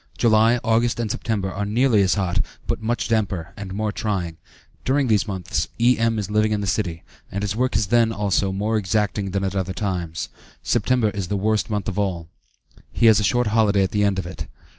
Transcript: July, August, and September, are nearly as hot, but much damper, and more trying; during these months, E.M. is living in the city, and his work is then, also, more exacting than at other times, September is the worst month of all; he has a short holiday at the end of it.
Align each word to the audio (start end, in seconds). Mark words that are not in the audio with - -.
July, 0.17 0.59
August, 0.63 0.99
and 0.99 1.11
September, 1.11 1.51
are 1.51 1.63
nearly 1.63 2.01
as 2.01 2.15
hot, 2.15 2.43
but 2.65 2.81
much 2.81 3.07
damper, 3.07 3.53
and 3.55 3.71
more 3.71 3.91
trying; 3.91 4.37
during 4.83 5.05
these 5.05 5.27
months, 5.27 5.67
E.M. 5.79 6.17
is 6.17 6.31
living 6.31 6.51
in 6.51 6.59
the 6.59 6.65
city, 6.65 7.03
and 7.31 7.43
his 7.43 7.55
work 7.55 7.75
is 7.75 7.85
then, 7.85 8.11
also, 8.11 8.51
more 8.51 8.77
exacting 8.77 9.29
than 9.29 9.43
at 9.43 9.55
other 9.55 9.73
times, 9.73 10.29
September 10.63 11.11
is 11.11 11.27
the 11.27 11.37
worst 11.37 11.69
month 11.69 11.87
of 11.87 11.99
all; 11.99 12.27
he 12.91 13.05
has 13.05 13.19
a 13.19 13.23
short 13.23 13.45
holiday 13.53 13.83
at 13.83 13.91
the 13.91 14.03
end 14.03 14.17
of 14.17 14.25
it. 14.25 14.47